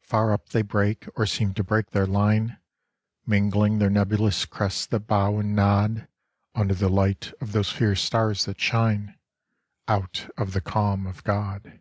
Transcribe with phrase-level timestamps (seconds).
[0.00, 2.58] Far up they break or seem to break their line,
[3.26, 6.08] Mingling their nebulous crests that bow and nod
[6.54, 9.18] Under the light of those fierce stars that shine
[9.86, 11.80] Out of the calm of God.